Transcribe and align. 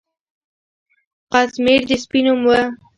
قطمیر 1.33 1.81
د 1.89 1.91
سپي 2.03 2.19
نوم 2.25 2.39
و. 2.45 2.49